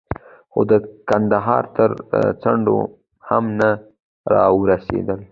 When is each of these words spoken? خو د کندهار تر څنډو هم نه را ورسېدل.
خو 0.51 0.59
د 0.71 0.73
کندهار 1.09 1.63
تر 1.77 1.89
څنډو 2.41 2.79
هم 3.29 3.45
نه 3.59 3.69
را 4.33 4.43
ورسېدل. 4.59 5.19